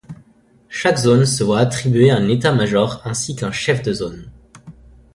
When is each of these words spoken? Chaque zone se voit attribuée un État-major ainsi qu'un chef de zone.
Chaque 0.69 0.97
zone 0.97 1.27
se 1.27 1.43
voit 1.43 1.59
attribuée 1.59 2.09
un 2.09 2.27
État-major 2.27 3.03
ainsi 3.05 3.35
qu'un 3.35 3.51
chef 3.51 3.83
de 3.83 3.93
zone. 3.93 4.31